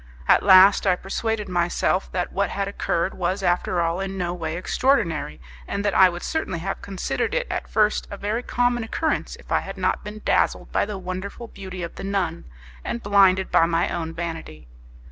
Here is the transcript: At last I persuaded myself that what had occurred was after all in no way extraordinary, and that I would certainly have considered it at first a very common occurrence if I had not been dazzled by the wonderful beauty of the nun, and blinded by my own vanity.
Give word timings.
At 0.27 0.41
last 0.41 0.87
I 0.87 0.95
persuaded 0.95 1.47
myself 1.47 2.11
that 2.11 2.33
what 2.33 2.49
had 2.49 2.67
occurred 2.67 3.13
was 3.13 3.43
after 3.43 3.81
all 3.81 3.99
in 3.99 4.17
no 4.17 4.33
way 4.33 4.57
extraordinary, 4.57 5.39
and 5.67 5.85
that 5.85 5.93
I 5.93 6.09
would 6.09 6.23
certainly 6.23 6.57
have 6.57 6.81
considered 6.81 7.35
it 7.35 7.45
at 7.51 7.69
first 7.69 8.07
a 8.09 8.17
very 8.17 8.41
common 8.41 8.83
occurrence 8.83 9.35
if 9.35 9.51
I 9.51 9.59
had 9.59 9.77
not 9.77 10.03
been 10.03 10.23
dazzled 10.25 10.71
by 10.71 10.85
the 10.87 10.97
wonderful 10.97 11.49
beauty 11.49 11.83
of 11.83 11.97
the 11.97 12.03
nun, 12.03 12.45
and 12.83 13.03
blinded 13.03 13.51
by 13.51 13.67
my 13.67 13.89
own 13.89 14.11
vanity. 14.11 14.67